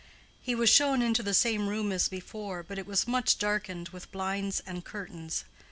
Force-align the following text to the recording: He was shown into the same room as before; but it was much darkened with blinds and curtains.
He 0.41 0.55
was 0.55 0.71
shown 0.71 1.03
into 1.03 1.21
the 1.21 1.31
same 1.35 1.67
room 1.69 1.91
as 1.91 2.09
before; 2.09 2.63
but 2.63 2.79
it 2.79 2.87
was 2.87 3.07
much 3.07 3.37
darkened 3.37 3.89
with 3.89 4.11
blinds 4.11 4.59
and 4.65 4.83
curtains. 4.83 5.43